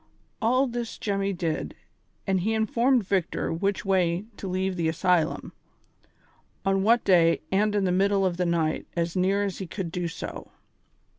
[0.41, 1.75] All this Jemmy did,
[2.25, 5.53] and he informed Victor which way to leave the asylum,
[6.65, 9.91] on what day and in the middle of the night as near as he could
[9.91, 10.49] do so.